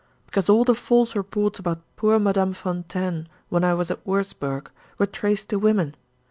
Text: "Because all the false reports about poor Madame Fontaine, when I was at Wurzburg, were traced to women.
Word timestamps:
"Because 0.25 0.49
all 0.49 0.63
the 0.63 0.73
false 0.73 1.15
reports 1.15 1.59
about 1.59 1.83
poor 1.95 2.17
Madame 2.17 2.53
Fontaine, 2.53 3.27
when 3.49 3.63
I 3.63 3.75
was 3.75 3.91
at 3.91 4.03
Wurzburg, 4.03 4.71
were 4.97 5.05
traced 5.05 5.49
to 5.49 5.59
women. 5.59 5.93